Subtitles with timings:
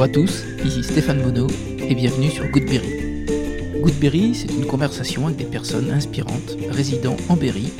[0.00, 1.46] Bonjour à tous, ici Stéphane Bonneau
[1.86, 3.26] et bienvenue sur Goodberry.
[3.82, 7.70] Goodberry, c'est une conversation avec des personnes inspirantes résidant en Berry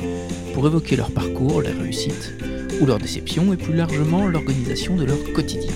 [0.53, 2.31] pour évoquer leur parcours, leurs réussites
[2.79, 5.73] ou leurs déceptions et plus largement l'organisation de leur quotidien.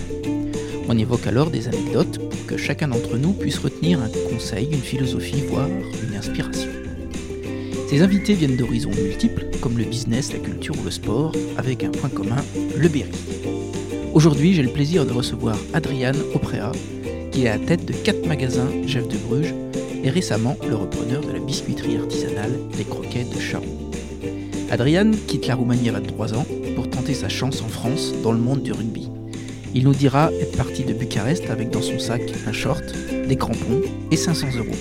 [0.88, 4.84] On évoque alors des anecdotes pour que chacun d'entre nous puisse retenir un conseil, une
[4.84, 6.70] philosophie, voire une inspiration.
[7.90, 11.90] Ces invités viennent d'horizons multiples, comme le business, la culture ou le sport, avec un
[11.90, 12.46] point commun,
[12.78, 13.55] le Berry.
[14.16, 16.72] Aujourd'hui, j'ai le plaisir de recevoir Adriane Oprea,
[17.34, 19.54] qui est à la tête de quatre magasins Jeff de Bruges
[20.06, 23.68] et récemment le repreneur de la biscuiterie artisanale Les Croquettes de Charon.
[24.72, 26.46] Adriane quitte la Roumanie à 23 ans
[26.78, 29.10] pour tenter sa chance en France dans le monde du rugby.
[29.74, 32.86] Il nous dira être parti de Bucarest avec dans son sac un short,
[33.28, 34.78] des crampons et 500 euros.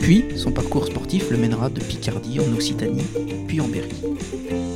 [0.00, 3.06] Puis, son parcours sportif le mènera de Picardie en Occitanie,
[3.46, 3.92] puis en Berry.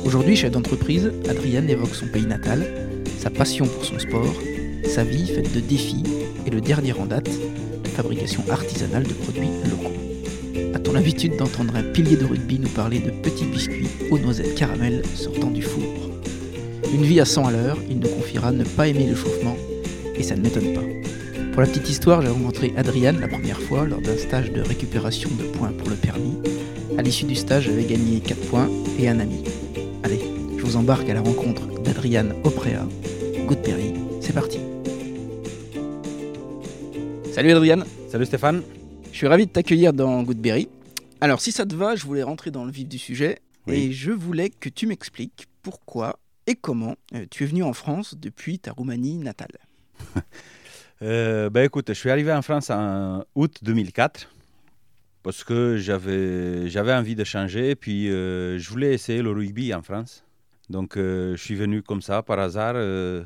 [0.05, 2.86] Aujourd'hui, chef d'entreprise, Adriane évoque son pays natal,
[3.17, 4.35] sa passion pour son sport,
[4.87, 6.03] sa vie faite de défis
[6.45, 7.29] et le dernier en date,
[7.83, 10.73] la fabrication artisanale de produits locaux.
[10.73, 15.03] A-t-on l'habitude d'entendre un pilier de rugby nous parler de petits biscuits aux noisettes caramel
[15.15, 15.83] sortant du four?
[16.93, 19.57] Une vie à 100 à l'heure, il nous confiera ne pas aimer le chauffement,
[20.15, 20.83] et ça ne m'étonne pas.
[21.51, 25.29] Pour la petite histoire, j'ai rencontré Adriane la première fois lors d'un stage de récupération
[25.37, 26.37] de points pour le permis.
[26.97, 29.43] À l'issue du stage, j'avais gagné 4 points et un ami.
[30.03, 30.19] Allez,
[30.57, 32.87] je vous embarque à la rencontre d'Adriane Oprea,
[33.47, 33.93] Goodberry.
[34.19, 34.59] C'est parti.
[37.31, 37.85] Salut Adriane.
[38.09, 38.61] Salut Stéphane.
[39.09, 40.67] Je suis ravi de t'accueillir dans Goodberry.
[41.21, 43.75] Alors, si ça te va, je voulais rentrer dans le vif du sujet Oui.
[43.75, 48.15] et je voulais que tu m'expliques pourquoi et comment euh, tu es venu en France
[48.17, 49.57] depuis ta Roumanie natale.
[51.03, 54.31] Euh, ben écoute, je suis arrivé en France en août 2004
[55.21, 59.83] parce que j'avais j'avais envie de changer puis euh, je voulais essayer le rugby en
[59.83, 60.23] France.
[60.71, 62.73] Donc euh, je suis venu comme ça par hasard.
[62.75, 63.23] Euh,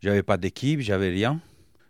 [0.00, 1.40] j'avais pas d'équipe, j'avais rien.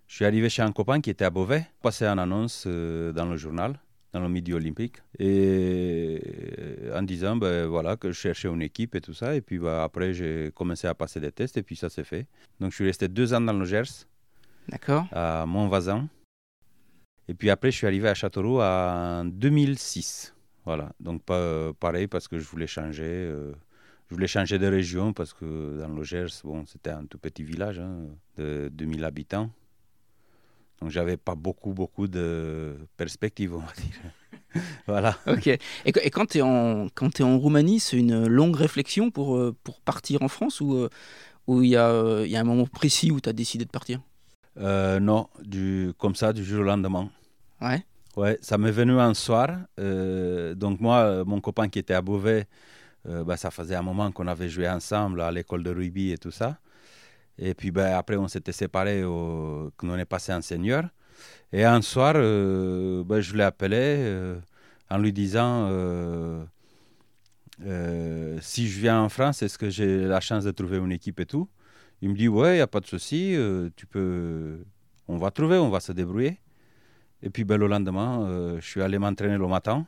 [0.07, 3.27] Je suis arrivé chez un copain qui était à Beauvais, passé une annonce euh, dans
[3.27, 3.79] le journal,
[4.13, 6.21] dans le Midi Olympique, et
[6.59, 9.35] euh, en disant ben, voilà que je cherchais une équipe et tout ça.
[9.35, 12.27] Et puis bah, après j'ai commencé à passer des tests et puis ça s'est fait.
[12.59, 14.07] Donc je suis resté deux ans dans le Gers.
[14.69, 16.09] D'accord à Montvazan.
[17.31, 20.35] Et puis après, je suis arrivé à Châteauroux en 2006.
[20.65, 23.05] Voilà, donc pas, pareil parce que je voulais changer.
[23.05, 23.53] euh,
[24.09, 27.43] je voulais changer de région parce que dans le Gers, bon, c'était un tout petit
[27.43, 29.51] village hein, de 2000 habitants.
[30.81, 34.63] Donc j'avais pas beaucoup, beaucoup de perspectives, on va dire.
[34.87, 35.19] voilà.
[35.27, 35.49] Ok.
[35.49, 35.59] Et,
[35.93, 40.23] qu- et quand tu es, en Roumanie, c'est une longue réflexion pour, euh, pour partir
[40.23, 40.89] en France ou euh,
[41.49, 44.01] il y, y a un moment précis où tu as décidé de partir?
[44.59, 47.11] Euh, non, du, comme ça, du jour au lendemain.
[47.61, 47.85] Ouais.
[48.17, 49.49] Ouais, ça m'est venu un soir.
[49.79, 52.47] euh, donc moi, mon copain qui était à Beauvais,
[53.07, 56.19] euh, bah, ça faisait un moment qu'on avait joué ensemble à l'école de rugby et
[56.19, 56.59] tout ça.
[57.39, 59.71] Et puis bah, après, on s'était séparés, au...
[59.77, 60.85] qu'on est passé en senior.
[61.53, 64.39] Et un soir, euh, bah, je l'ai appelé euh,
[64.91, 66.45] en lui disant euh,
[68.41, 71.27] si je viens en France, est-ce que j'ai la chance de trouver une équipe et
[71.27, 71.49] tout?
[72.03, 73.37] Il me dit ouais, il n'y a pas de souci,
[73.77, 74.65] tu peux,
[75.09, 76.39] on va trouver, on va se débrouiller.
[77.23, 79.87] Et puis ben, le lendemain, je suis allé m'entraîner le matin.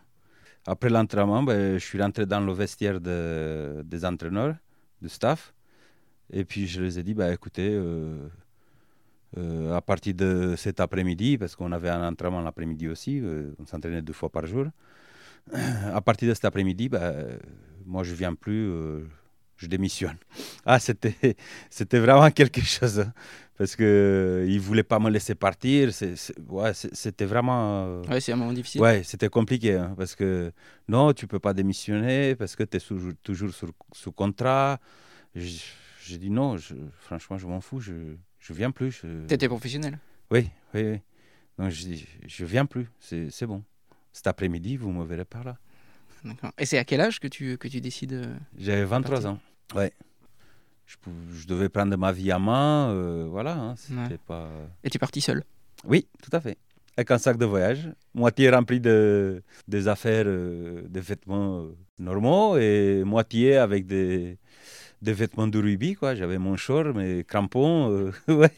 [0.66, 4.56] Après l'entraînement, ben, je suis rentré dans le vestiaire de- des entraîneurs,
[5.02, 5.54] du staff.
[6.32, 8.28] Et puis je les ai dit, bah, écoutez, euh,
[9.38, 13.66] euh, à partir de cet après-midi, parce qu'on avait un entraînement l'après-midi aussi, euh, on
[13.66, 14.66] s'entraînait deux fois par jour.
[15.94, 17.12] À partir de cet après-midi, bah,
[17.86, 18.70] moi je viens plus,
[19.56, 20.16] je démissionne.
[20.66, 21.36] Ah, c'était,
[21.70, 23.04] c'était vraiment quelque chose.
[23.60, 25.90] Parce qu'ils ne voulaient pas me laisser partir.
[26.48, 27.84] Ouais, c'était vraiment.
[27.84, 28.80] euh, Ouais, c'est un moment difficile.
[28.80, 30.50] Ouais, c'était compliqué hein, parce que
[30.88, 32.80] non, tu peux pas démissionner parce que tu es
[33.22, 34.80] toujours sous, sous contrat.
[35.34, 37.92] J'ai dit non, je- franchement, je m'en fous, je
[38.38, 39.02] je viens plus.
[39.02, 39.98] je- Tu étais professionnel.
[40.30, 41.00] Oui, oui, oui.
[41.58, 43.62] Donc je dis, je viens plus, c'est bon.
[44.14, 45.58] Cet après-midi, vous me verrez par là.
[46.24, 46.52] D'accord.
[46.58, 49.38] Et c'est à quel âge que tu, que tu décides euh, J'avais 23 ans.
[49.74, 49.92] Ouais.
[51.32, 53.54] Je, devais prendre ma vie à main, euh, voilà.
[53.56, 54.18] hein, Ouais.
[54.26, 54.48] pas.
[54.84, 55.44] Et tu es parti seul?
[55.84, 56.58] Oui, tout à fait.
[56.96, 62.56] Avec un sac de voyage, moitié rempli de, des affaires, euh, des vêtements euh, normaux
[62.58, 64.36] et moitié avec des,
[65.00, 65.94] des vêtements de rugby.
[65.94, 66.14] quoi.
[66.14, 68.28] J'avais mon short, mes crampons, euh,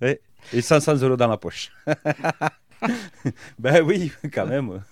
[0.00, 0.20] ouais,
[0.52, 1.70] et 500 euros dans la poche.
[3.58, 4.82] ben oui, quand même.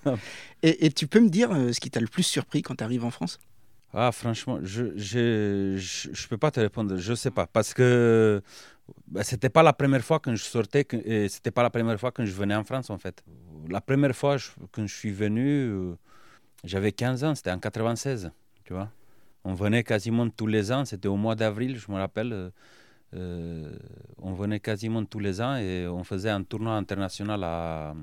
[0.62, 2.84] Et, et tu peux me dire euh, ce qui t'a le plus surpris quand tu
[2.84, 3.38] arrives en France?
[3.92, 8.40] Ah, franchement, je je peux pas te répondre, je sais pas, parce que
[9.08, 11.98] bah, c'était pas la première fois que je sortais, que, et c'était pas la première
[12.00, 13.24] fois que je venais en France en fait.
[13.68, 14.36] La première fois
[14.72, 15.96] que je suis venu, euh,
[16.64, 18.32] j'avais 15 ans, c'était en 96,
[18.64, 18.90] tu vois.
[19.44, 22.32] On venait quasiment tous les ans, c'était au mois d'avril, je me rappelle.
[22.32, 22.50] euh,
[23.14, 23.72] euh,
[24.18, 27.94] on venait quasiment tous les ans et on faisait un tournoi international à,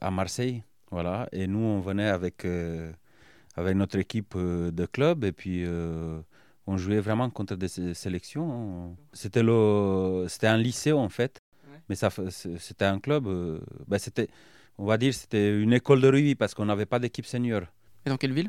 [0.00, 0.62] à Marseille.
[0.90, 1.28] Voilà.
[1.32, 2.46] Et nous, on venait avec,
[3.56, 5.64] avec notre équipe de club et puis
[6.66, 8.96] on jouait vraiment contre des sélections.
[9.12, 11.38] C'était, un lycée en fait,
[11.88, 13.28] mais c'était un club.
[13.86, 14.28] Ben c'était,
[14.78, 17.62] on va dire c'était une école de rugby parce qu'on n'avait pas d'équipe senior.
[18.06, 18.48] Et dans quelle ville?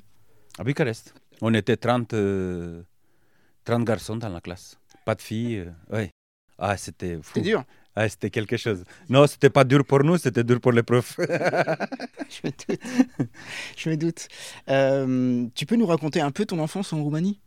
[0.57, 1.13] À Bucarest.
[1.42, 2.16] On était 30,
[3.66, 4.80] 30 garçons dans la classe.
[5.06, 5.72] Pas de filles.
[5.92, 6.12] ouais.
[6.57, 7.34] Ah, c'était fou.
[7.34, 7.63] C'était dur.
[7.95, 8.83] Ah, c'était quelque chose.
[9.07, 11.15] Non, c'était pas dur pour nous, c'était dur pour les profs.
[11.19, 12.81] je me doute.
[13.77, 14.27] Je me doute.
[14.69, 17.39] Euh, tu peux nous raconter un peu ton enfance en Roumanie?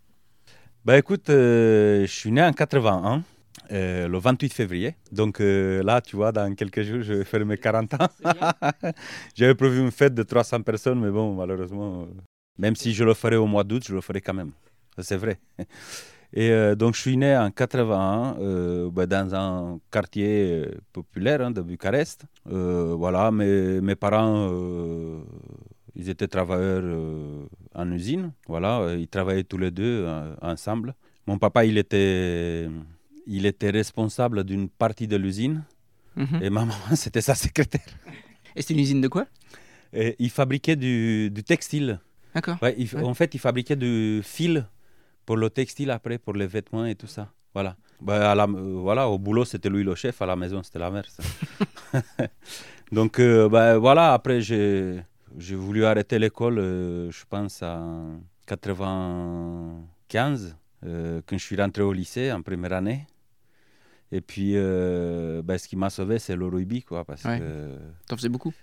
[0.87, 3.25] Bah écoute, euh, je suis né en 81.
[3.71, 4.95] Euh, le 28 février.
[5.13, 8.09] Donc là, tu vois, dans quelques jours, je vais faire mes 40 ans.
[9.35, 12.07] J'avais prévu une fête de 300 personnes, mais bon, malheureusement,
[12.57, 14.53] même si je le ferais au mois d'août, je le ferai quand même.
[14.99, 15.39] C'est vrai.
[16.33, 21.41] Et euh, donc, je suis né en 81 euh, bah, dans un quartier euh, populaire
[21.41, 22.25] hein, de Bucarest.
[22.45, 24.51] voilà, mes, mes parents,
[25.95, 26.85] ils étaient travailleurs
[27.75, 28.33] en usine.
[28.47, 30.07] Voilà, ils travaillaient tous les deux
[30.43, 30.95] ensemble.
[31.27, 32.69] Mon papa, il était,
[33.27, 35.65] il était responsable d'une partie de l'usine.
[36.17, 36.41] Mhm.
[36.43, 37.87] Et ma maman, c'était sa secrétaire.
[38.55, 39.27] Et c'est une usine de quoi?
[39.93, 42.01] Et Il fabriquait du, du textile.
[42.35, 42.59] D'accord.
[43.03, 44.67] En fait, il fabriquait du fil
[45.29, 47.31] pour le textile après, pour les vêtements et tout ça.
[47.53, 47.77] Voilà.
[48.01, 50.79] Bah, à la, euh, voilà, au boulot, c'était lui le chef, à la maison, c'était
[50.79, 51.05] la mère.
[52.93, 55.03] Donc, euh, bah, voilà, après, j'ai,
[55.37, 62.33] j'ai voulu arrêter l'école, euh, je pense, en 95, quand je suis rentré au lycée
[62.33, 63.07] en première année.
[64.11, 64.55] Et puis,
[65.45, 67.05] bah, ce qui m'a sauvé, c'est le rugby, quoi.
[67.05, 67.77] Parce que...
[68.07, 68.55] T'en faisais beaucoup?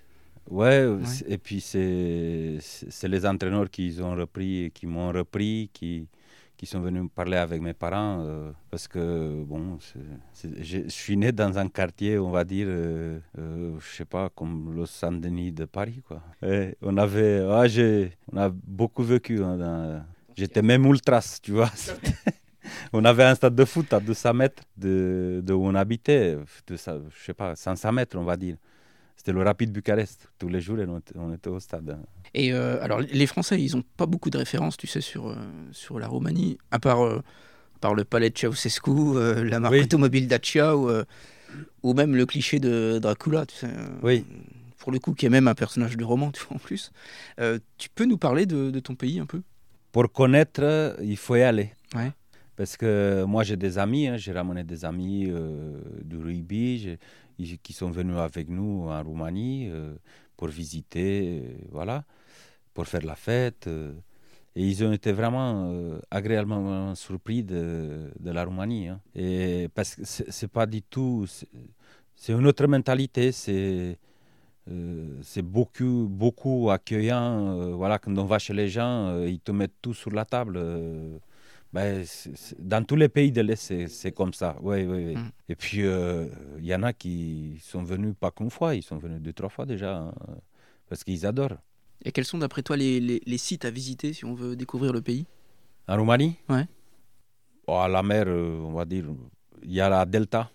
[0.50, 0.88] Ouais,
[1.28, 6.08] et puis c'est, c'est les entraîneurs qui ont repris, qui m'ont repris, qui,
[6.58, 9.78] qui sont venus me parler avec mes parents euh, parce que bon,
[10.62, 14.74] je suis né dans un quartier, on va dire, euh, euh, je sais pas, comme
[14.76, 16.22] le Saint-Denis de Paris, quoi.
[16.82, 17.66] on avait, ah,
[18.32, 19.44] on a beaucoup vécu.
[19.44, 20.06] Hein,
[20.36, 21.72] j'étais même ultras, tu vois.
[22.94, 26.36] on avait un stade de foot à 200 mètres de, de où on habitait,
[26.68, 28.56] de, je sais pas, 500 mètres, on va dire.
[29.26, 30.30] C'était le Rapide Bucarest.
[30.38, 30.78] Tous les jours,
[31.16, 31.98] on était au stade.
[32.36, 35.36] Et euh, alors, les Français, ils n'ont pas beaucoup de références, tu sais, sur, euh,
[35.72, 37.24] sur la Roumanie, à part, euh,
[37.82, 38.92] par le palais de Ceausescu,
[39.44, 40.92] la marque automobile Dacia ou,
[41.82, 43.70] ou, même le cliché de Dracula, tu sais.
[44.04, 44.24] oui.
[44.78, 46.92] Pour le coup, qui est même un personnage du roman, tu vois, en plus.
[47.80, 49.42] tu peux nous parler de, de, ton pays un peu?
[49.92, 51.72] Pour connaître, il faut y aller.
[51.96, 52.12] Ouais.
[52.56, 55.34] Parce que moi, j'ai des amis, hein, j'ai ramené des amis
[56.04, 57.00] du rugby
[57.64, 59.70] qui sont venus avec nous en Roumanie
[60.38, 62.04] pour visiter, voilà
[62.76, 63.66] pour faire la fête.
[63.66, 63.94] Euh,
[64.56, 68.90] et ils ont été vraiment euh, agréablement surpris de, de la Roumanie.
[68.90, 69.00] Hein.
[69.74, 71.26] Parce que c'est pas du tout.
[72.16, 73.32] C'est une autre mentalité.
[73.32, 73.98] C'est.
[74.68, 77.76] Euh, beaucoup, beaucoup accueillant.
[77.76, 80.60] voilà, quand on va chez les gens, ils te mettent tout sur la table.
[81.76, 82.06] Ben,
[82.58, 84.56] dans tous les pays de l'Est, c'est comme ça.
[84.62, 85.16] Oui, oui, oui.
[85.16, 85.32] Mm.
[85.50, 89.20] Et puis, il y en a qui sont venus pas qu'une fois, ils sont venus
[89.22, 90.14] deux, trois fois déjà, hein,
[90.88, 91.58] parce qu'ils adorent.
[92.06, 95.02] Et quels sont d'après toi les, les, sites à visiter si on veut découvrir le
[95.02, 95.26] pays?
[95.90, 96.38] En Roumanie?
[96.48, 96.66] Ouais.
[97.68, 99.06] Oh, à la mer, euh, on va dire,
[99.64, 100.50] il y a la delta,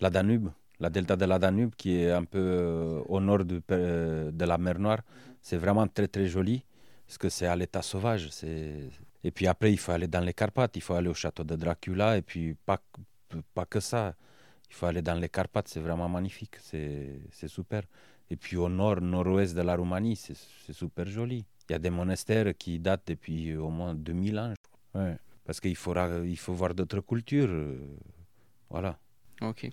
[0.00, 3.60] la Danube, la delta de la Danube qui est un peu euh, au nord de,
[3.72, 5.00] euh, de la mer Noire.
[5.40, 6.62] C'est vraiment très très joli
[7.06, 8.28] parce que c'est à l'état sauvage.
[9.24, 11.56] Et puis après, il faut aller dans les Carpates, il faut aller au château de
[11.56, 12.80] Dracula et puis pas,
[13.54, 14.14] pas que ça.
[14.68, 17.82] Il faut aller dans les Carpates, c'est vraiment magnifique, c'est super.
[18.30, 21.44] Et puis au nord, nord-ouest de la Roumanie, c'est super joli.
[21.68, 24.54] Il y a des monastères qui datent depuis au moins 2000 ans.
[24.94, 25.16] Ouais.
[25.44, 25.76] Parce qu'il il
[26.38, 27.48] faut voir d'autres cultures.
[27.50, 27.78] Euh,
[28.70, 28.98] voilà.
[29.42, 29.68] Ok.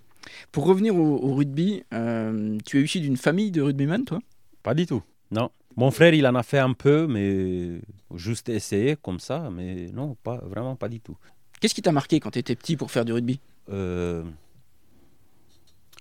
[0.52, 4.18] Pour revenir au, rugby, euh, tu es issu d'une famille de rugbyman, toi?
[4.62, 5.50] Pas du tout, non.
[5.76, 7.80] Mon frère, il en a fait un peu, mais
[8.14, 11.16] juste essayé comme ça, mais non, pas, vraiment pas du tout.
[11.60, 13.38] Qu'est-ce qui t'a marqué quand tu étais petit pour faire du rugby?
[13.70, 14.24] Euh,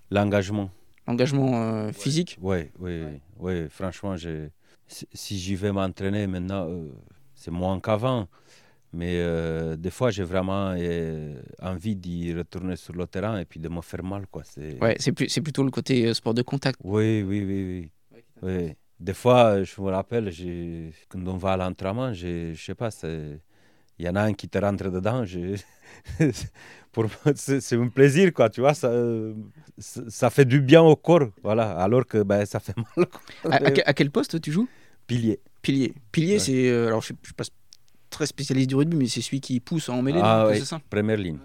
[0.10, 0.72] L'engagement
[1.10, 2.38] engagement euh, physique?
[2.42, 3.02] Oui, oui,
[3.40, 3.68] oui.
[3.70, 4.16] Franchement,
[4.88, 6.92] si j'y vais m'entraîner maintenant, euh,
[7.34, 8.28] c'est moins qu'avant.
[8.92, 10.76] Mais euh, des fois, j'ai vraiment
[11.62, 14.26] envie d'y retourner sur le terrain et puis de me faire mal.
[14.28, 14.44] Quoi.
[14.46, 14.82] C'est...
[14.82, 16.80] Ouais, c'est, plutôt le côté sport de contact.
[16.84, 17.92] Oui, oui, oui.
[18.12, 18.24] oui.
[18.42, 18.76] oui.
[19.00, 20.32] Des fois, je me rappelle,
[21.08, 24.50] quand on va à l'entraînement, je ne sais pas, il y en a un qui
[24.50, 25.24] te rentre dedans.
[26.91, 28.91] pour c'est un plaisir, quoi, tu vois, ça,
[29.77, 33.08] ça fait du bien au corps, voilà, alors que ben, ça fait mal.
[33.86, 34.68] À, quel poste tu joues?
[35.08, 35.39] Pilier.
[35.62, 35.94] Pilier.
[36.12, 37.46] Pilier, c'est, euh, alors je ne suis pas
[38.10, 40.82] très spécialiste du rugby, mais c'est celui qui pousse en mêlée, ah, c'est ça?
[40.89, 41.39] Première ligne.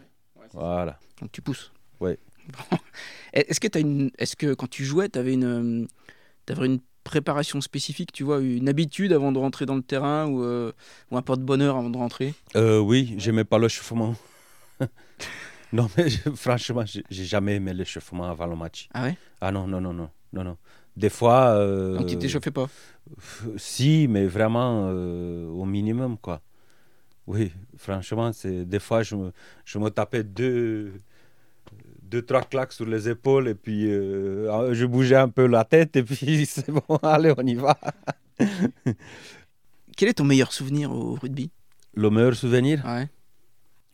[0.53, 0.99] voilà.
[1.21, 1.73] Donc tu pousses.
[2.01, 2.19] Ouais.
[2.49, 2.79] Bon.
[3.33, 4.11] Est-ce que, as une...
[4.19, 5.89] Est-ce que quand tu jouais, tu avais une...
[6.49, 10.43] Avais une préparation spécifique, tu vois, une habitude avant de rentrer dans le terrain ou,
[10.43, 10.73] euh,
[11.11, 12.35] ou un porte-bonheur avant de rentrer?
[12.57, 14.17] Euh, Oui, j'aimais pas l'échauffement.
[15.73, 18.89] non, mais je, franchement, j'ai jamais aimé l'échauffement avant le match.
[18.95, 19.17] Ah ouais?
[19.41, 20.57] Ah non, non, non, non, non, non.
[20.97, 21.57] Des fois.
[21.57, 22.69] Euh, Donc tu t'échauffais pas?
[23.57, 26.41] Si, mais vraiment euh, au minimum, quoi.
[27.27, 29.33] Oui, franchement, c'est des fois je me,
[29.65, 30.93] je me tapais deux,
[32.15, 35.97] deux, trois claques sur les épaules et puis euh, je bougeais un peu la tête
[35.97, 37.77] et puis c'est bon, allez, on y va.
[39.97, 41.51] Quel est ton meilleur souvenir au rugby?
[41.95, 42.85] Le meilleur souvenir?
[42.85, 43.09] Ouais.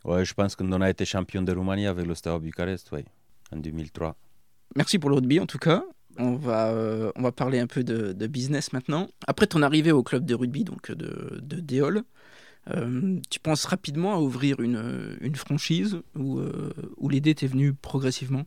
[0.05, 3.05] Ouais, je pense qu'on a été champion de Roumanie avec le Steaua Bucarest, ouais,
[3.53, 4.17] en 2003.
[4.77, 5.83] Merci pour le rugby en tout cas.
[6.19, 9.09] On va, euh, on va parler un peu de, de, business maintenant.
[9.27, 12.03] Après ton arrivée au club de rugby, donc de, de Déol,
[12.69, 16.73] euh, tu penses rapidement à ouvrir une, franchise ou, euh,
[17.09, 18.45] l'idée t'est venue progressivement?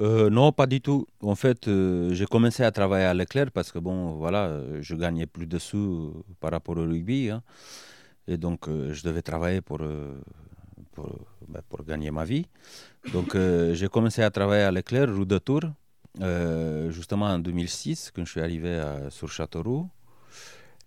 [0.00, 1.06] Euh, non, pas du tout.
[1.22, 1.70] En fait,
[2.10, 6.24] j'ai commencé à travailler à Leclerc parce que bon, voilà, je gagnais plus de sous
[6.40, 7.42] par rapport au rugby, hein,
[8.26, 12.46] et donc je devais travailler pour ben, pour, gagner ma vie.
[13.12, 13.36] Donc
[13.72, 15.70] j'ai commencé à travailler à Leclerc, rue de Tours,
[16.90, 19.88] justement en 2006, quand je suis arrivé à, sur Châteauroux.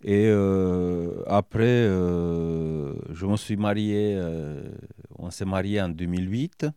[0.04, 4.62] Et euh, après, euh, je me suis marié, euh,
[5.18, 6.68] on s'est marié en 2008.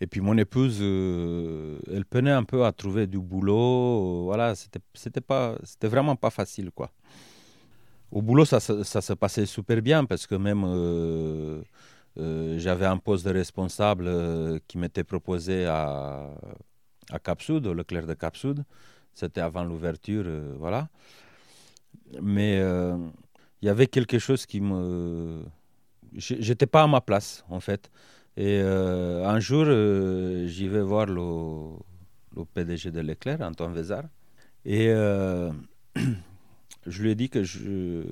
[0.00, 4.24] Et puis mon épouse, elle peinait un peu à trouver du boulot.
[4.24, 4.80] Voilà, c'était,
[5.88, 6.92] vraiment pas facile, quoi.
[8.12, 10.64] Au boulot, ça, ça, se passait super bien parce que même
[12.58, 16.30] j'avais un poste de responsable qui m'était proposé à,
[17.10, 18.64] à Capsud, au Leclerc de Capsud.
[19.14, 20.26] C'était avant l'ouverture,
[20.58, 20.88] voilà
[22.22, 22.96] mais il euh,
[23.62, 25.44] y avait quelque chose qui me.
[26.12, 27.90] J'étais pas à ma place, en fait.
[28.36, 31.76] Et euh, un jour, euh, j'y vais voir le,
[32.36, 34.04] le, PDG de l'Éclair, Antoine Vézard.
[34.64, 34.86] Et
[36.86, 38.04] je lui ai dit que je,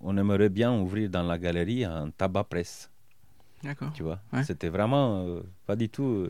[0.00, 2.90] on aimerait bien ouvrir dans la galerie un tabac presse.
[3.62, 3.92] D'accord.
[3.94, 4.44] Tu vois, ouais.
[4.44, 5.26] c'était vraiment
[5.66, 6.28] pas du tout.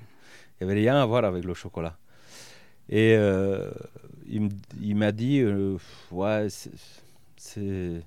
[0.61, 1.97] Il n'y avait rien à voir avec le chocolat.
[2.89, 3.71] Et euh,
[4.29, 5.77] il m'a dit euh,
[6.11, 6.49] Ouais,
[7.37, 8.03] c'est,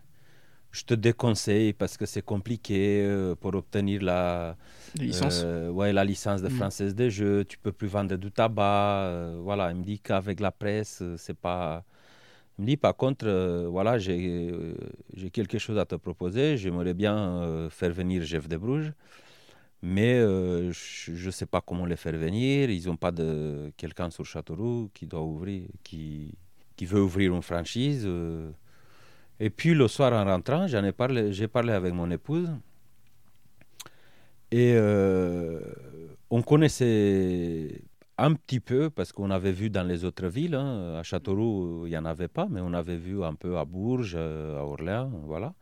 [0.72, 4.56] je te déconseille parce que c'est compliqué euh, pour obtenir la,
[4.96, 5.44] licence.
[5.72, 6.98] Ouais, la licence de française mmh.
[6.98, 7.46] des jeux.
[7.46, 9.32] Tu peux plus vendre du tabac.
[9.42, 11.84] Voilà, il me dit qu'avec la presse, c'est pas.
[12.60, 13.28] Il me dit par contre,
[13.70, 14.52] voilà, j'ai,
[15.16, 16.58] j'ai quelque chose à te proposer.
[16.58, 18.94] J'aimerais bien faire venir Jeff de Bruges
[19.82, 22.70] mais euh, je ne sais pas comment les faire venir.
[22.70, 26.34] Ils n'ont pas de quelqu'un sur Châteauroux qui doit ouvrir, qui,
[26.76, 28.04] qui veut ouvrir une franchise.
[28.06, 28.52] Euh.
[29.40, 32.50] Et puis le soir en rentrant, j'en ai parlé, j'ai parlé avec mon épouse
[34.50, 35.60] et euh,
[36.30, 37.82] on connaissait
[38.18, 40.56] un petit peu parce qu'on avait vu dans les autres villes.
[40.56, 40.96] Hein.
[40.98, 44.16] À Châteauroux, il n'y en avait pas, mais on avait vu un peu à Bourges,
[44.16, 45.54] à Orléans, voilà.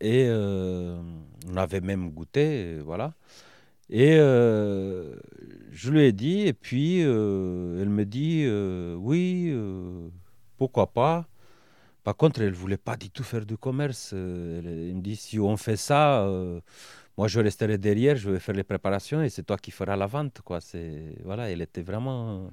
[0.00, 1.00] Et euh,
[1.48, 3.14] on avait même goûté, voilà.
[3.90, 5.16] Et euh,
[5.72, 10.08] je lui ai dit, et puis euh, elle me dit, euh, oui, euh,
[10.58, 11.28] pourquoi pas.
[12.04, 14.12] Par contre, elle ne voulait pas du tout faire du commerce.
[14.14, 16.28] Elle, elle me dit, si on fait ça,
[17.16, 20.06] moi je resterai derrière, je vais faire les préparations et c'est toi qui feras la
[20.06, 20.40] vente.
[20.42, 20.60] Quoi.
[21.24, 22.50] Voilà, elle était vraiment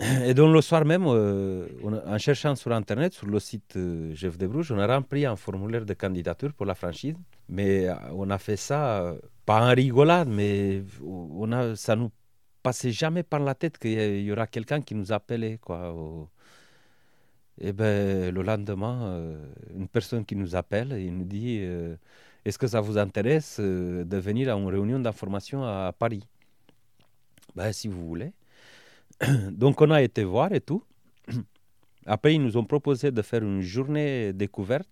[0.00, 1.68] et donc le soir même, euh,
[2.06, 5.36] en cherchant sur Internet, sur le site euh, Jeff de Bruges, on a rempli un
[5.36, 7.14] formulaire de candidature pour la franchise.
[7.48, 12.10] Mais euh, on a fait ça, euh, pas en rigolade, mais on a, ça nous
[12.62, 15.60] passait jamais par la tête qu'il y, aura quelqu'un qui nous appelait.
[17.60, 19.38] Et ben, le lendemain,
[19.76, 21.60] une personne qui nous appelle, il nous dit
[22.44, 26.26] Est-ce que ça vous intéresse de venir à une réunion d'information à Paris?
[27.54, 28.32] Ben, Si vous voulez.
[29.52, 30.82] Donc on a été voir et tout.
[32.06, 34.88] Après, ils nous ont proposé de faire une journée découverte,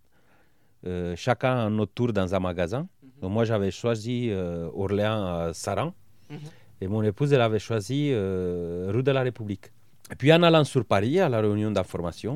[0.87, 2.89] euh, chacun à notre tour dans un magasin.
[3.21, 5.93] Donc moi, j'avais choisi euh, Orléans à Saran.
[6.31, 6.41] Mm -hmm.
[6.81, 9.67] Et mon épouse, elle avait choisi euh, rue de la République.
[10.13, 12.35] Et puis en allant sur Paris, à la réunion d'information,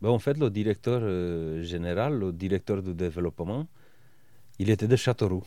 [0.00, 1.00] ben, en fait, le directeur
[1.72, 3.62] général, le directeur du développement,
[4.58, 5.44] il était de Châteauroux,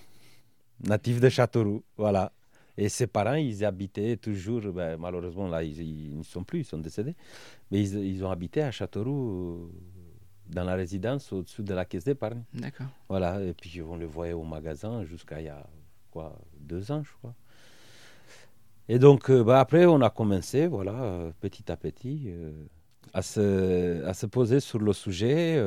[0.92, 2.32] natif de Châteauroux, voilà.
[2.78, 6.78] Et ses parents, ils habitaient toujours, ben, malheureusement là, ils n'y sont plus, ils sont
[6.78, 7.16] décédés,
[7.72, 9.72] mais ils, ils, ont habité à Châteauroux,
[10.50, 12.44] dans la résidence au-dessus de la caisse d'épargne.
[12.54, 12.88] D'accord.
[13.10, 15.66] Voilà, et puis on le voyait au magasin jusqu'à il y a
[16.12, 17.34] quoi, deux ans, je crois.
[18.90, 22.52] Et donc, euh, ben, après, on a commencé, voilà, euh, petit à petit, euh,
[23.14, 25.62] à, se, à se poser sur le sujet.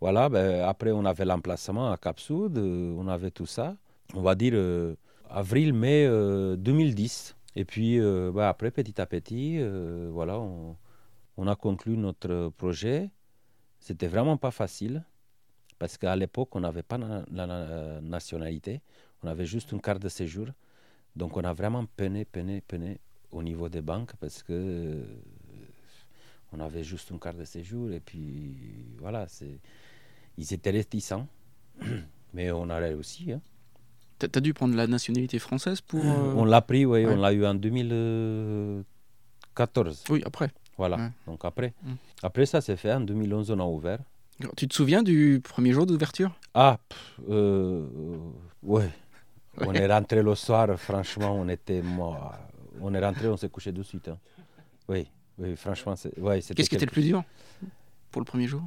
[0.00, 3.76] voilà, ben, après, on avait l'emplacement à Cap Sud, on avait tout ça.
[4.14, 4.94] on va dire, euh,
[5.32, 6.08] avril-mai
[6.56, 7.36] 2010.
[7.56, 8.00] Et puis,
[8.32, 9.58] bah, après, petit à petit,
[10.10, 13.10] voilà, on, a conclu notre projet.
[13.80, 15.04] C'était vraiment pas facile
[15.78, 18.80] parce qu'à l'époque, on n'avait pas la, nationalité,
[19.22, 20.46] on avait juste une carte de séjour.
[21.16, 22.98] Donc, on a vraiment peiné, peiné, peiné
[23.32, 25.02] au niveau des banques parce que
[26.52, 28.54] on avait juste une carte de séjour et puis
[28.98, 29.26] voilà,
[30.36, 31.26] ils étaient réticents,
[32.34, 33.32] mais on a réussi.
[33.32, 33.40] Hein.
[34.28, 36.04] Tu as dû prendre la nationalité française pour.
[36.04, 40.04] Euh, on l'a pris, oui, on l'a eu en 2014.
[40.10, 40.50] Oui, après.
[40.78, 41.74] Voilà, donc après.
[41.82, 41.92] Mm.
[42.22, 43.98] Après ça, c'est fait, en 2011, on a ouvert.
[44.56, 46.32] tu te souviens du premier jour d'ouverture?
[46.54, 46.78] Ah,
[47.28, 47.84] euh,
[48.62, 48.88] ouais.
[49.58, 52.34] On est rentré le soir, franchement, on était mort.
[52.80, 54.08] On est rentré, on s'est couché de suite.
[54.08, 54.16] Hein.
[54.88, 55.06] Oui,
[55.38, 56.16] oui, franchement, c'est.
[56.18, 57.22] Ouais, Qu'est-ce qui était le plus dur
[58.10, 58.62] pour le premier jour?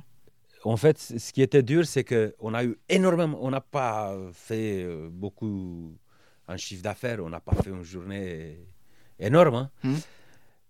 [0.66, 3.38] En fait, ce qui était dur, c'est qu'on a eu énormément.
[3.40, 5.96] On n'a pas fait euh, beaucoup
[6.48, 8.58] en chiffre d'affaires, on n'a pas fait une journée
[9.20, 9.56] énorme.
[9.56, 9.70] Hein.
[9.84, 9.96] Hmm.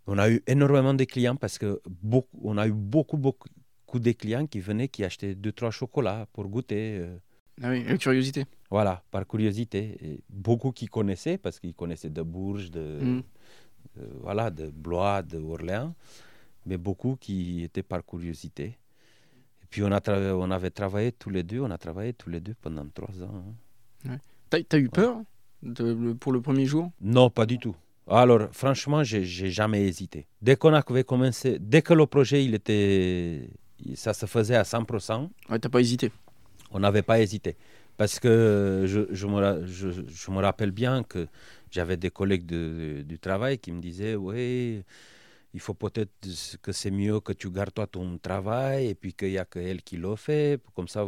[0.07, 3.47] On a eu énormément de clients parce que beaucoup, on a eu beaucoup, beaucoup
[3.93, 6.99] de clients qui venaient, qui achetaient deux, trois chocolats pour goûter.
[6.99, 7.17] Euh.
[7.61, 8.43] Ah oui, la curiosité.
[8.69, 9.97] Voilà, par curiosité.
[10.01, 13.23] Et beaucoup qui connaissaient, parce qu'ils connaissaient de Bourges, de, hmm.
[13.99, 15.95] Euh, voilà, de Blois, de Orléans,
[16.65, 18.77] mais beaucoup qui étaient par curiosité.
[19.75, 22.53] Puis on, a on avait travaillé tous les deux, on a travaillé tous les deux
[22.61, 23.43] pendant trois ans.
[24.07, 24.19] Hein.
[24.49, 25.17] T'as as eu peur
[25.63, 26.91] de, pour le premier jour?
[27.01, 27.75] Non, pas du tout.
[28.09, 30.27] Alors, franchement, j'ai jamais hésité.
[30.41, 33.49] Dès qu'on avait commencé, dès que le projet, il était,
[33.95, 35.27] ça se faisait à 100%.
[35.49, 36.09] Ouais, t'as pas hésité?
[36.71, 37.57] On n'avait pas hésité.
[37.97, 41.27] Parce que je, je, me, je, je, me, rappelle bien que
[41.69, 44.85] j'avais des collègues de, du travail qui me disaient Oui,
[45.55, 46.11] il faut peut-être
[46.61, 49.57] que c'est mieux que tu gardes toi ton travail et puis qu'il n'y a que
[49.57, 50.61] elle qui le fait.
[50.75, 51.07] Comme ça,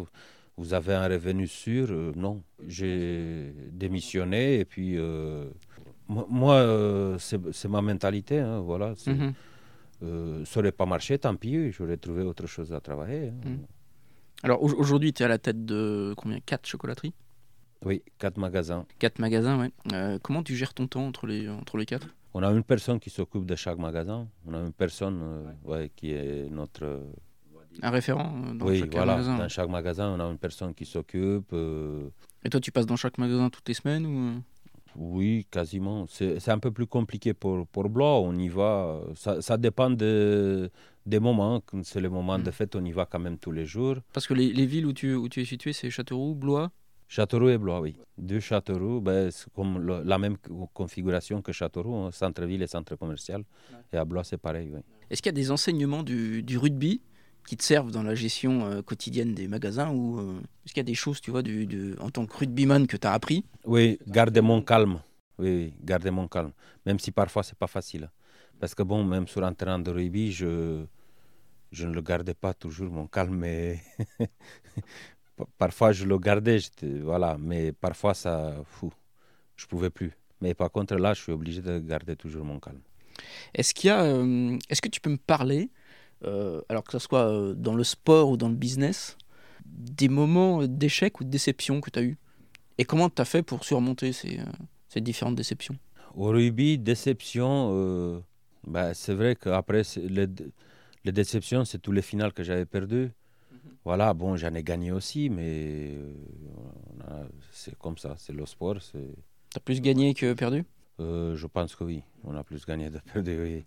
[0.55, 1.87] vous avez un revenu sûr.
[1.91, 5.49] Euh, non, j'ai démissionné et puis euh,
[6.07, 8.39] moi, euh, c'est ma mentalité.
[8.39, 8.93] Hein, voilà.
[9.05, 9.33] Mm
[9.99, 13.29] ça n'aurait pas marché, tant pis, j'aurais trouvé autre chose à travailler.
[13.29, 13.49] Hein.
[13.49, 13.65] Mhm.
[14.43, 16.39] Alors aujourd'hui, tu es à la tête de combien?
[16.39, 17.15] Quatre chocolateries?
[17.83, 18.85] Oui, quatre magasins.
[18.99, 19.69] Quatre magasins, oui.
[20.21, 22.09] Comment tu gères ton temps entre les, entre les quatre?
[22.39, 24.27] On a une personne qui s'occupe de chaque magasin.
[24.45, 27.01] On a une personne euh, ouais, qui est notre...
[27.81, 29.13] Un référent euh, dans oui, chaque voilà.
[29.13, 31.51] magasin Dans chaque magasin, on a une personne qui s'occupe.
[32.43, 34.43] Et toi, tu passes dans chaque magasin toutes les semaines ou...
[34.95, 36.05] Oui, quasiment.
[36.07, 38.19] C'est un peu plus compliqué pour, pour Blois.
[38.19, 39.01] On y va.
[39.15, 40.69] Ça, ça dépend de,
[41.07, 41.63] des moments.
[41.81, 42.53] C'est le moment de mm.
[42.53, 43.95] fête, on y va quand même tous les jours.
[44.13, 46.71] Parce que les, les villes où tu, où tu es situé, c'est Châteauroux, Blois
[47.07, 47.95] Châteauroux et Blois, oui.
[48.17, 50.37] Deux Châteauroux, ben, c'est comme la même
[50.73, 53.43] configuration que Châteauroux, hein, centre-ville et centre commercial.
[53.93, 54.81] Et à Blois, c'est pareil, oui.
[55.09, 57.01] Est-ce qu'il y a des enseignements du, du, rugby
[57.47, 60.85] qui te servent dans la gestion euh, quotidienne des magasins ou euh, est-ce qu'il y
[60.87, 63.45] a des choses, tu vois, du, en tant que rugbyman que tu as appris?
[63.63, 64.99] Oui, garder mon calme.
[65.39, 66.51] Oui, garder mon calme.
[66.85, 68.09] Même si parfois, c'est pas facile.
[68.59, 70.83] Parce que bon, même sur un terrain de rugby, je,
[71.71, 73.79] je ne le gardais pas toujours mon calme, mais
[75.57, 76.59] parfois je le gardais,
[77.03, 78.91] voilà, mais parfois ça, fou,
[79.55, 80.11] je pouvais plus.
[80.41, 82.81] Mais par contre là, je suis obligé de garder toujours mon calme.
[83.53, 85.69] Est-ce qu'il y a, euh, est-ce que tu peux me parler,
[86.23, 89.17] euh, alors que ce soit euh, dans le sport ou dans le business,
[89.65, 92.17] des moments d'échec ou de déception que tu as eu?
[92.77, 94.39] Et comment tu as fait pour surmonter ces,
[94.89, 95.77] ces différentes déceptions?
[96.15, 98.23] Au rugby, déception,
[98.65, 100.27] bah, c'est vrai qu'après, les,
[101.03, 103.11] les déceptions, c'est tous les finales que j'avais perdues.
[103.83, 105.97] Voilà, bon, j'en ai gagné aussi, mais
[107.09, 108.77] euh, c'est comme ça, c'est le sport.
[108.91, 108.97] Tu
[109.55, 110.65] as plus gagné que perdu?
[110.99, 113.65] Euh, Je pense que oui, on a plus gagné que perdu, oui.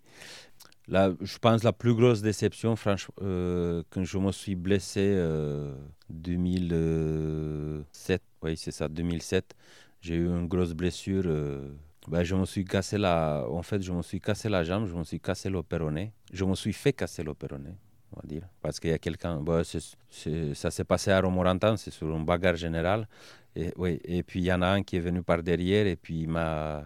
[0.87, 5.73] Là, je pense la plus grosse déception, franchement, euh, quand je me suis blessé euh,
[6.09, 9.55] 2007, oui, c'est ça, 2007,
[10.01, 11.23] j'ai eu une grosse blessure.
[12.07, 14.95] Ben, je me suis cassé la, en fait, je me suis cassé la jambe, je
[14.95, 15.61] me suis cassé le
[16.33, 17.33] Je me suis fait casser le
[18.61, 22.55] Parce qu'il y a quelqu'un, bah, ça s'est passé à Romorantin, c'est sur une bagarre
[22.55, 23.07] générale.
[23.55, 25.95] Et, oui, et puis il y en a un qui est venu par derrière et
[25.95, 26.85] puis il m'a,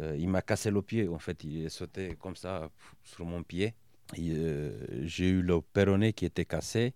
[0.00, 1.08] euh, il m'a cassé le pied.
[1.08, 2.70] En fait, il est sauté comme ça
[3.04, 3.74] sur mon pied.
[4.18, 6.94] Euh, j'ai eu le péroné qui était cassé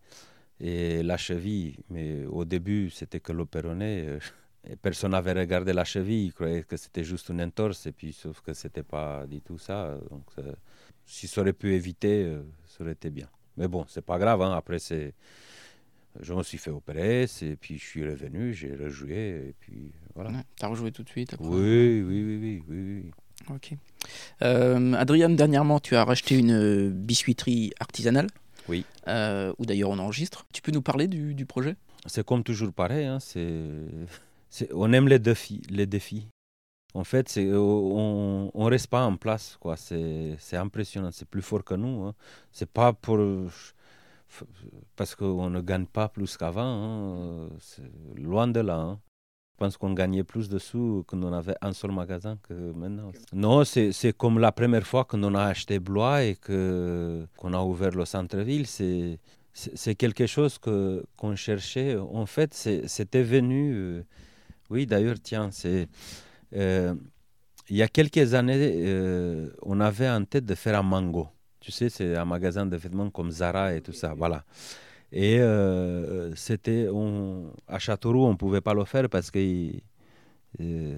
[0.61, 1.77] et la cheville.
[1.91, 4.07] Mais au début, c'était que le péroné.
[4.09, 4.19] Euh,
[4.83, 8.41] personne n'avait regardé la cheville, il croyait que c'était juste une entorse, et puis sauf
[8.41, 9.97] que c'était pas du tout ça.
[10.11, 10.25] Donc,
[11.05, 13.29] si ça aurait pu éviter, ça aurait été bien.
[13.57, 14.43] Mais bon, c'est pas grave.
[14.43, 14.53] Hein.
[14.57, 15.15] Après, c'est,
[16.21, 20.31] je me suis fait opérer, et puis je suis revenu, j'ai rejoué, et puis voilà.
[20.59, 21.47] tu as rejoué tout de suite après.
[21.47, 23.11] Oui, oui, oui, oui, oui,
[23.55, 23.75] Ok.
[24.43, 28.29] Euh, Adrien, dernièrement, tu as racheté une biscuiterie artisanale.
[28.69, 28.85] Oui.
[29.07, 30.47] Euh, où d'ailleurs on enregistre.
[30.53, 31.77] Tu peux nous parler du, du projet?
[32.07, 33.07] C'est comme toujours pareil.
[33.07, 33.19] Hein.
[33.21, 33.45] C'est
[34.73, 35.63] on aime les défis.
[35.71, 36.29] Les défis.
[36.95, 39.57] En fait, c'est, on ne reste pas en place.
[39.61, 39.77] Quoi.
[39.77, 41.11] C'est, impressionnant.
[41.13, 42.05] C'est plus fort que nous.
[42.05, 42.15] Hein.
[42.53, 43.19] C'est pas pour
[44.97, 46.63] parce qu'on ne gagne pas plus qu'avant.
[46.63, 47.49] Hein.
[48.17, 48.77] loin de là.
[48.77, 49.01] Hein.
[49.53, 53.11] Je pense qu'on gagnait plus de sous quand on avait un seul magasin que maintenant.
[53.33, 57.93] Non, c'est, comme la première fois qu'on a acheté Blois et que, qu'on a ouvert
[57.93, 58.67] le centre-ville.
[58.67, 59.19] C'est,
[59.55, 61.97] c'est, quelque chose que, qu'on cherchait.
[61.97, 63.73] En fait, c'était venu.
[63.75, 64.03] Euh,
[64.69, 65.89] oui, d'ailleurs, tiens, c'est.
[66.57, 66.95] Euh,
[67.69, 71.29] il y a quelques années, euh, on avait en tête de faire un mango.
[71.61, 74.15] Tu sais, c'est un magasin de vêtements comme Zara et tout ça.
[74.15, 74.45] Voilà.
[75.13, 76.89] Et euh, c'était
[77.69, 79.73] à Châteauroux, on ne pouvait pas le faire parce que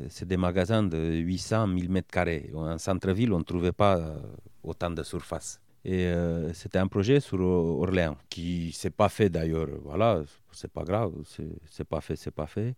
[0.08, 2.50] c'est des magasins de 800 1000 mètres carrés.
[2.54, 4.16] En centre-ville, on ne trouvait pas
[4.62, 5.60] autant de surface.
[5.84, 6.10] Et
[6.52, 9.68] c'était un projet sur Orléans qui s'est pas fait d'ailleurs.
[9.84, 11.12] Voilà, c'est pas grave,
[11.70, 12.74] c'est pas fait, c'est pas fait.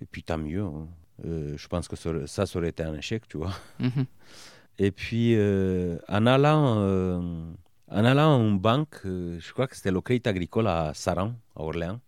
[0.00, 0.62] Et puis tant mieux.
[0.62, 0.88] Hein.
[1.24, 3.52] Je pense que ça, ça aurait été un échec, tu vois.
[3.78, 4.06] Mhm.
[4.78, 7.20] Et puis, euh, en, allant, euh,
[7.88, 11.34] en allant à une banque, euh, je crois que c'était le Crédit Agricole à Saran,
[11.56, 12.00] à Orléans,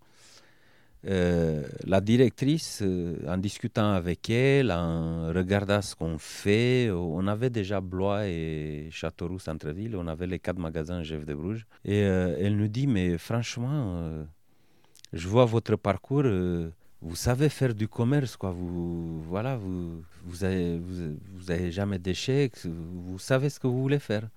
[1.06, 2.82] la directrice,
[3.28, 9.38] en discutant avec elle, en regardant ce qu'on fait, on avait déjà Blois et Châteauroux
[9.38, 11.66] Centre-Ville, on avait les quatre magasins Jeff de Bruges.
[11.84, 14.24] Et elle nous dit, mais franchement,
[15.12, 16.24] je vois votre parcours
[17.04, 18.50] vous savez faire du commerce, quoi.
[18.50, 24.28] Vous, voilà, vous, vous avez, jamais d'échecs, vous savez ce que vous voulez faire.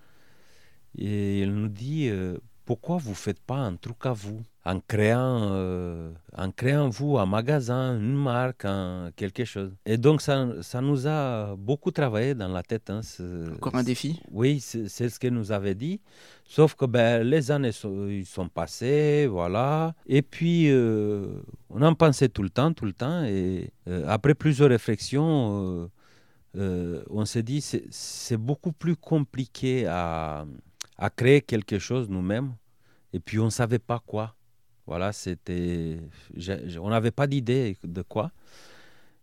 [0.97, 4.41] Et il nous dit, euh, pourquoi vous ne faites pas un truc à vous?
[4.65, 8.67] En créant, euh, en créant vous un magasin, une marque,
[9.15, 9.71] quelque chose.
[9.85, 12.89] Et donc ça, ça, nous a beaucoup travaillé dans la tête.
[12.89, 12.99] Hein,
[13.55, 14.19] Encore un défi?
[14.29, 16.01] Oui, c'est ce qu'elle nous avait dit.
[16.43, 19.95] Sauf que ben, les années sont, ils sont passées, voilà.
[20.05, 23.23] Et puis, euh, on en pensait tout le temps, tout le temps.
[23.23, 25.89] Et euh, après plusieurs réflexions,
[26.53, 30.45] on s'est dit c'est beaucoup plus compliqué à
[30.97, 32.55] à créer quelque chose nous-mêmes.
[33.13, 34.35] Et puis on ne savait pas quoi.
[34.85, 35.99] Voilà, c'était.
[36.79, 38.31] On n'avait pas d'idée de quoi.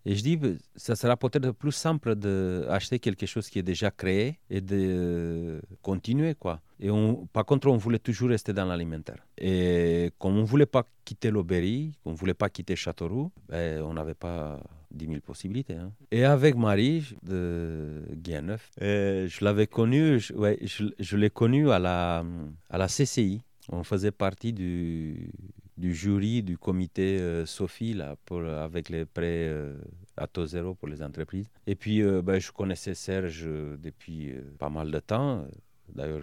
[0.06, 0.38] Et je dis,
[0.76, 6.34] ça sera peut-être plus simple d'acheter quelque chose qui est déjà créé et de continuer,
[6.34, 6.60] quoi.
[6.78, 6.90] Et
[7.32, 9.24] par contre, on voulait toujours rester dans l'alimentaire.
[9.38, 13.82] Et comme on ne voulait pas quitter l'Aubéry, on ne voulait pas quitter Châteauroux, ben,
[13.82, 15.74] on n'avait pas 10 000 possibilités.
[15.74, 15.92] Hein.
[16.10, 22.24] Et avec Marie de Guianeuf, euh, je l'avais connue, je l'ai connue à la,
[22.68, 23.42] à la CCI.
[23.70, 25.30] On faisait partie du,
[25.76, 29.76] du jury du comité euh, Sophie là, pour, avec les prêts euh,
[30.16, 31.50] à taux zéro pour les entreprises.
[31.66, 35.46] Et puis, ben, je connaissais Serge depuis pas mal de temps.
[35.92, 36.22] D'ailleurs,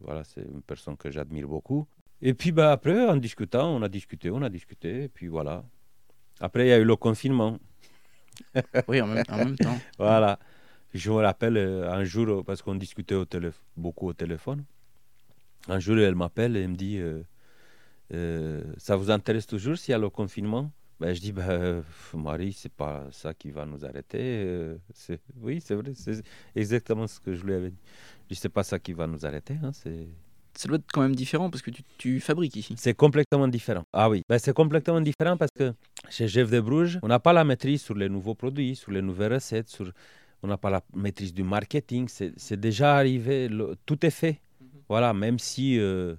[0.00, 1.86] voilà, c'est une personne que j'admire beaucoup.
[2.20, 5.64] Et puis ben, après, en discutant, on a discuté, on a discuté, et puis voilà.
[6.40, 7.58] Après, il y a eu le confinement.
[8.88, 9.78] oui, en même, temps.
[9.98, 10.38] voilà.
[10.92, 13.26] Je me rappelle euh, un jour, parce qu'on discutait au
[13.76, 14.64] beaucoup au téléphone,
[15.68, 17.22] un jour, elle m'appelle et elle me dit euh, euh,
[18.10, 20.70] Ça vous intéresse toujours s'il y a le confinement?
[21.00, 21.82] Ben, Je dis ben,
[22.14, 24.76] Marie, c'est pas ça qui va nous arrêter.
[25.40, 26.22] oui, c'est vrai, c'est
[26.54, 27.78] exactement ce que je lui avais dit.
[28.24, 29.58] Je dis C'est pas ça qui va nous arrêter.
[29.62, 30.08] Hein, c'est
[30.56, 32.74] ça doit être quand même différent parce que tu, fabriques ici.
[32.78, 33.84] C'est complètement différent.
[33.92, 35.74] Ah oui, ben, c'est complètement différent parce que
[36.08, 39.02] chez Jeff de Bruges, on n'a pas la maîtrise sur les nouveaux produits, sur les
[39.02, 39.90] nouvelles recettes, sur...
[40.42, 42.08] on n'a pas la maîtrise du marketing.
[42.08, 43.48] C'est déjà arrivé,
[43.84, 44.40] tout est fait.
[44.60, 44.68] Mhm.
[44.88, 46.14] Voilà, même si euh,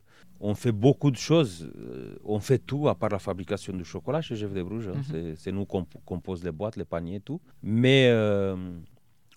[0.46, 4.22] on fait beaucoup de choses, euh, on fait tout à part la fabrication du chocolat
[4.22, 4.90] chez Jeff de Bruges.
[4.90, 5.02] Hein.
[5.12, 5.36] Mhm.
[5.36, 7.42] C'est nous qui compose les boîtes, les paniers, tout.
[7.64, 8.56] Mais euh,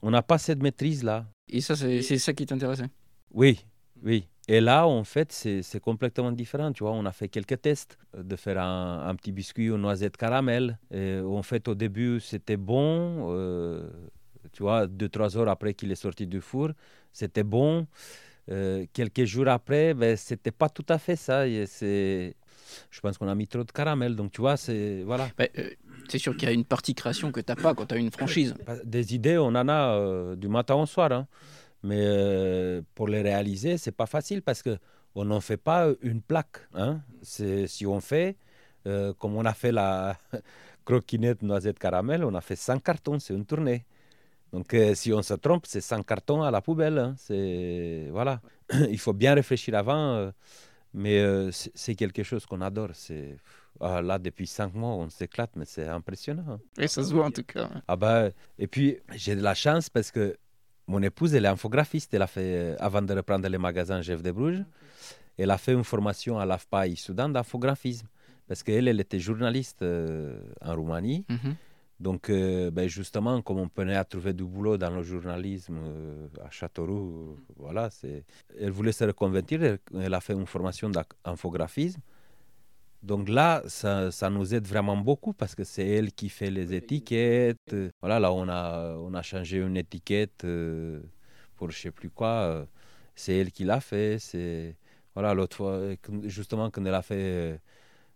[0.02, 1.26] on n'a pas cette maîtrise-là.
[1.48, 2.90] Et ça, c'est ça qui t'intéressait
[3.32, 3.64] Oui,
[4.02, 4.28] oui.
[4.48, 6.72] Et là, en fait, c'est complètement différent.
[6.72, 10.78] Tu vois, on a fait quelques tests de faire un, petit biscuit aux noisettes caramel.
[10.90, 13.28] Et en fait, au début, c'était bon.
[13.30, 13.88] Euh,
[14.52, 16.70] tu vois, deux, trois heures après qu'il est sorti du four,
[17.12, 17.86] c'était bon.
[18.50, 21.44] Euh, quelques jours après, ben, c'était pas tout à fait ça.
[21.66, 22.34] C'est,
[22.90, 24.16] je pense qu'on a mis trop de caramel.
[24.16, 25.28] Donc, tu vois, c'est voilà.
[25.36, 25.70] Ben, euh,
[26.08, 27.98] c'est sûr qu'il y a une partie création que tu n'as pas quand tu as
[27.98, 28.54] une franchise.
[28.84, 31.12] Des idées, on en a du matin au soir.
[31.12, 31.26] Hein.
[31.82, 34.78] Mais euh, pour les réaliser, c'est pas facile parce que
[35.14, 36.58] on n'en fait pas une plaque.
[36.74, 37.00] Hein.
[37.22, 38.36] Si on fait,
[38.86, 40.16] euh, comme on a fait la
[40.84, 43.84] croquinette noisette caramel, on a fait 100 cartons, c'est une tournée.
[44.52, 46.98] Donc euh, si on se trompe, c'est 100 cartons à la poubelle.
[46.98, 47.14] Hein.
[47.18, 48.40] C'est voilà.
[48.90, 50.30] Il faut bien réfléchir avant,
[50.94, 52.90] mais c'est quelque chose qu'on adore.
[52.94, 53.36] C'est
[53.80, 56.44] ah, là depuis 5 mois, on s'éclate, mais c'est impressionnant.
[56.48, 56.60] Hein.
[56.78, 57.70] Et ça se voit en tout cas.
[57.86, 60.36] Ah bah, et puis j'ai de la chance parce que
[60.88, 62.12] mon épouse, elle est infographiste.
[62.14, 64.64] Elle a fait, euh, avant de reprendre les magasins Jeff de Bruges,
[65.36, 68.08] elle a fait une formation à l'AFPA Soudan d'infographisme.
[68.48, 71.24] Parce qu'elle, elle était journaliste euh, en Roumanie.
[71.28, 71.54] Mhm.
[72.00, 76.28] Donc, euh, ben, justement, comme on peinait à trouver du boulot dans le journalisme euh,
[76.44, 78.24] à Châteauroux, euh, voilà, c'est...
[78.58, 82.00] elle voulait se reconvertir, elle, elle a fait une formation d'infographisme.
[83.02, 86.74] Donc là, ça, ça, nous aide vraiment beaucoup parce que c'est elle qui fait les
[86.74, 87.74] étiquettes.
[88.00, 90.44] Voilà, là, on a, on a changé une étiquette
[91.56, 92.66] pour je sais plus quoi.
[93.14, 94.18] C'est elle qui l'a fait.
[94.18, 94.76] C'est...
[95.14, 95.80] Voilà, l'autre fois,
[96.24, 97.60] justement, quand elle a fait,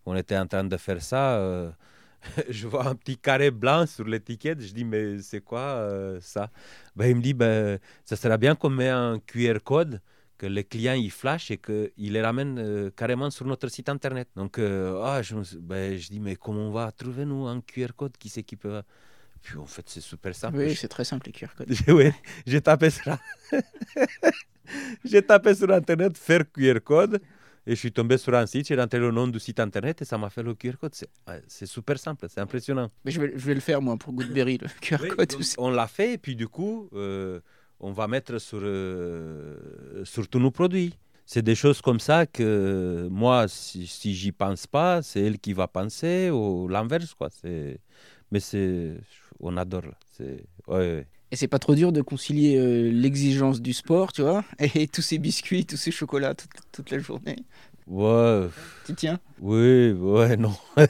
[0.04, 1.74] on était en train de faire ça
[2.48, 4.60] je vois un petit carré blanc sur l'étiquette.
[4.60, 6.50] Je dis, mais c'est quoi euh, ça?
[6.96, 10.00] Ben, Il me dit, ben, ça serait bien qu'on mette un QR code,
[10.38, 14.28] que les clients y flash et qu'ils les ramènent euh, carrément sur notre site internet.
[14.36, 17.94] Donc, euh, ah, je, ben, je dis, mais comment on va trouver, nous, un QR
[17.96, 18.16] code?
[18.16, 18.82] Qui sait qui peut.
[19.42, 20.58] Puis en fait, c'est super simple.
[20.58, 21.72] Oui, c'est très simple les QR codes.
[21.88, 22.12] oui,
[22.46, 23.18] j'ai tapé ça.
[25.04, 27.20] j'ai tapé sur internet faire QR code.
[27.66, 30.04] Et je suis tombé sur un site, j'ai rentré le nom du site internet et
[30.04, 30.94] ça m'a fait le QR code.
[31.46, 32.88] C'est super simple, c'est impressionnant.
[33.04, 35.34] Mais je vais, je vais, le faire moi pour Goodberry, le QR code.
[35.38, 35.54] aussi.
[35.58, 37.40] On l'a fait et puis du coup, euh,
[37.78, 40.94] on va mettre sur, euh, sur tous nos produits.
[41.24, 45.52] C'est des choses comme ça que moi, si, si j'y pense pas, c'est elle qui
[45.52, 47.14] va penser ou l'inverse.
[47.14, 47.28] quoi.
[47.44, 48.40] Mais
[49.38, 49.84] on adore.
[50.18, 51.06] Ouais, ouais.
[51.32, 55.00] Et c'est pas trop dur de concilier euh, l'exigence du sport, tu vois, et tous
[55.00, 57.36] ces biscuits, tous ces chocolats toute, toute la journée.
[57.86, 58.48] Ouais.
[58.84, 59.18] Tu tiens?
[59.40, 60.54] Oui, ouais, non.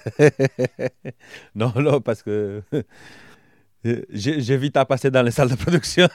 [1.55, 2.61] non, non, parce que
[4.11, 6.09] j'évite à passer dans les salles de production.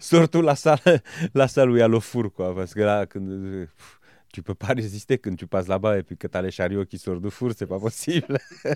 [0.00, 0.78] Surtout la salle,
[1.34, 2.54] la salle où il y a le four, quoi.
[2.54, 3.06] Parce que là,
[4.32, 6.84] tu peux pas résister quand tu passes là-bas et puis que tu as les chariots
[6.84, 8.38] qui sortent du four, c'est pas possible.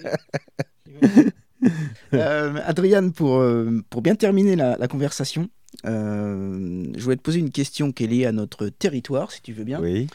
[2.14, 5.48] euh, Adriane, pour, euh, pour bien terminer la, la conversation,
[5.86, 9.52] euh, je voulais te poser une question qui est liée à notre territoire, si tu
[9.52, 9.80] veux bien.
[9.80, 10.06] Oui.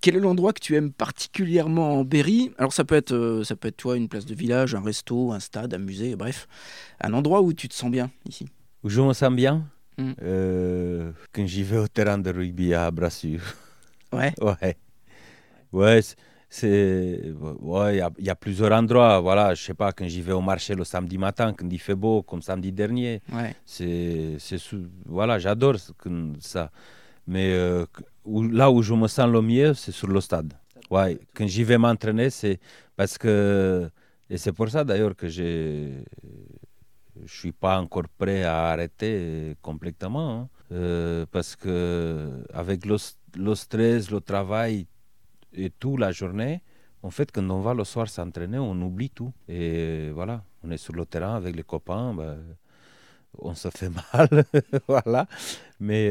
[0.00, 2.52] Quel est l'endroit que tu aimes particulièrement en Berry?
[2.58, 5.32] Alors ça peut être, euh, ça peut être toi, une place de village, un resto,
[5.32, 6.48] un stade, un musée, bref,
[7.00, 8.46] un endroit où tu te sens bien ici?
[8.84, 9.66] Où je me sens bien?
[9.98, 10.12] Mm.
[10.22, 13.42] euh, Quand j'y vais au terrain de rugby à Brassure.
[14.12, 14.32] Ouais.
[14.40, 14.76] Ouais.
[15.72, 16.00] Ouais
[16.54, 19.20] c'est ouais, il y, y, a plusieurs endroits.
[19.20, 21.94] Voilà, je sais pas quand j'y vais au marché le samedi matin, quand il fait
[21.94, 23.22] beau, comme samedi dernier.
[23.32, 23.56] Ouais.
[23.64, 24.58] C'est, c'est
[25.06, 25.76] voilà, j'adore
[26.40, 26.70] ça.
[27.26, 27.86] Mais euh,
[28.26, 30.52] où, là où je me sens le mieux, c'est sur le stade.
[30.90, 32.60] Ouais, quand j'y vais m'entraîner, c'est
[32.96, 33.88] parce que
[34.28, 36.02] et c'est pour ça d'ailleurs que je
[37.24, 40.48] je suis pas encore prêt à arrêter complètement, hein.
[40.72, 42.96] Euh, parce que avec le,
[43.54, 44.86] stress, le travail,
[45.52, 46.62] et toute la journée,
[47.02, 49.32] en fait, quand on va le soir s'entraîner, on oublie tout.
[49.48, 52.38] Et voilà, on est sur le terrain avec les copains, ben,
[53.38, 54.44] on se fait mal,
[54.88, 55.26] voilà.
[55.78, 56.08] Mais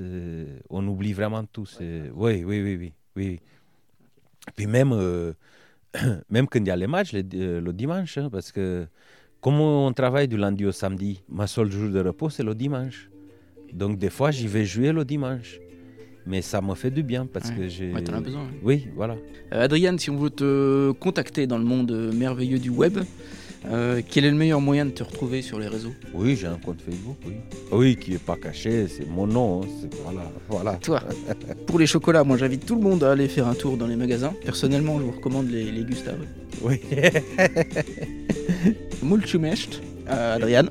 [0.00, 1.66] euh, on oublie vraiment tout.
[1.80, 3.40] Oui, oui, oui, oui, oui.
[4.54, 5.32] Puis même, euh,
[6.28, 8.86] même quand il y a les matchs le, le dimanche, hein, parce que
[9.40, 13.08] comme on travaille du lundi au samedi, ma seule jour de repos, c'est le dimanche.
[13.74, 15.58] Donc des fois, j'y vais jouer le dimanche
[16.26, 17.56] mais ça m'a fait du bien parce ouais.
[17.56, 17.92] que j'ai.
[17.92, 18.46] Ouais, t'en as besoin.
[18.62, 19.16] Oui, voilà.
[19.52, 22.98] Euh, Adriane, si on veut te contacter dans le monde merveilleux du web,
[23.66, 25.92] euh, quel est le meilleur moyen de te retrouver sur les réseaux?
[26.12, 27.34] Oui, j'ai un compte Facebook, oui.
[27.72, 29.62] Oui, qui n'est pas caché, c'est mon nom.
[29.62, 30.72] Hein, voilà, voilà.
[30.76, 31.02] Toi,
[31.66, 33.96] pour les chocolats, moi j'invite tout le monde à aller faire un tour dans les
[33.96, 34.32] magasins.
[34.44, 36.20] Personnellement, je vous recommande les, les Gustave.
[36.62, 36.80] Oui.
[39.02, 40.70] Mulțumesc, euh, Adriane.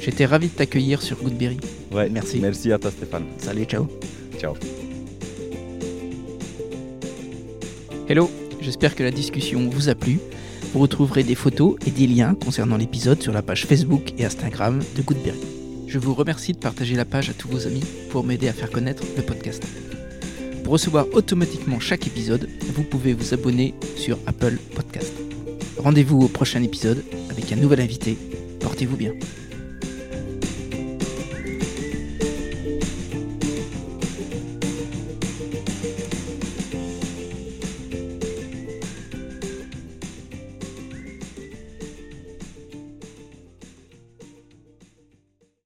[0.00, 1.58] J'étais ravi de t'accueillir sur Goodberry.
[1.92, 2.38] Ouais, merci.
[2.40, 3.24] Merci à toi Stéphane.
[3.38, 3.86] Salut, ciao.
[4.38, 4.54] Ciao.
[8.08, 8.30] Hello,
[8.60, 10.18] j'espère que la discussion vous a plu.
[10.72, 14.80] Vous retrouverez des photos et des liens concernant l'épisode sur la page Facebook et Instagram
[14.96, 15.38] de Goodberry.
[15.86, 18.70] Je vous remercie de partager la page à tous vos amis pour m'aider à faire
[18.70, 19.62] connaître le podcast.
[20.64, 25.12] Pour recevoir automatiquement chaque épisode, vous pouvez vous abonner sur Apple Podcast.
[25.78, 28.16] Rendez-vous au prochain épisode avec un nouvel invité.
[28.60, 29.12] Portez-vous bien.